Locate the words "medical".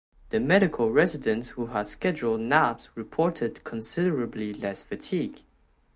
0.39-0.89